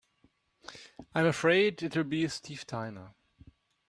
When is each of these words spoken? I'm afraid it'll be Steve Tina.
I'm 1.13 1.27
afraid 1.27 1.83
it'll 1.83 2.03
be 2.03 2.27
Steve 2.27 2.65
Tina. 2.65 3.13